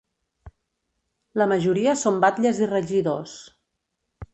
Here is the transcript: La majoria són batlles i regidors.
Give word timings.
La 1.41 1.47
majoria 1.53 1.95
són 2.07 2.19
batlles 2.27 2.65
i 2.67 2.71
regidors. 2.77 3.41